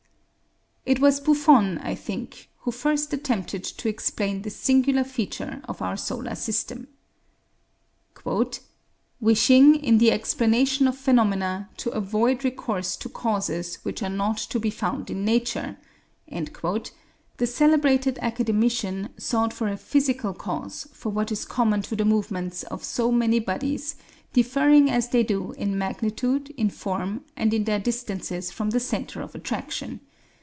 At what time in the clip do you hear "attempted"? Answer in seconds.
3.13-3.63